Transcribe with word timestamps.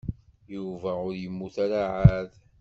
Yuba 0.53 0.91
ur 1.05 1.13
yemmut 1.21 1.55
ara 1.65 1.81
ɛad. 1.99 2.31